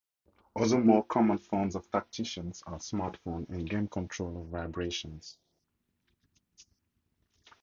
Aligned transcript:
Other 0.55 0.79
more 0.79 1.03
common 1.03 1.37
forms 1.37 1.75
of 1.75 1.91
tactition 1.91 2.53
are 2.65 2.79
smartphone 2.79 3.47
and 3.49 3.69
game 3.69 3.87
controller 3.87 4.43
vibrations. 4.47 5.37